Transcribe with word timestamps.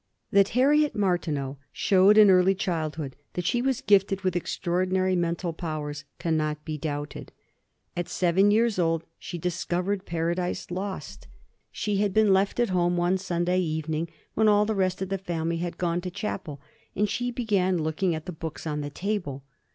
That 0.31 0.49
Harriet 0.57 0.95
Martineau 0.95 1.59
showed 1.71 2.17
in 2.17 2.31
early 2.31 2.55
childhood 2.55 3.15
that 3.33 3.45
she 3.45 3.61
was 3.61 3.81
gifted 3.81 4.21
with 4.21 4.35
extraordinary 4.35 5.15
mental 5.15 5.53
powers 5.53 6.05
cannot 6.17 6.65
be 6.65 6.75
doubted. 6.75 7.31
At 7.95 8.09
seven 8.09 8.49
years 8.49 8.79
old 8.79 9.03
she 9.19 9.37
"discovered" 9.37 10.07
Paradise 10.07 10.71
Lost. 10.71 11.27
She 11.71 11.97
had 11.97 12.15
been 12.15 12.33
left 12.33 12.59
at 12.59 12.69
home 12.69 12.97
one 12.97 13.19
Sunday 13.19 13.59
evening, 13.59 14.09
when 14.33 14.47
all 14.47 14.65
the 14.65 14.73
rest 14.73 15.03
of 15.03 15.09
the 15.09 15.19
family 15.19 15.57
had 15.57 15.77
gone 15.77 16.01
to 16.01 16.09
chapel, 16.09 16.59
and 16.95 17.07
she 17.07 17.29
began 17.29 17.77
looking 17.77 18.15
at 18.15 18.25
the 18.25 18.31
books 18.31 18.65
on 18.65 18.81
the 18.81 18.89
table. 18.89 19.43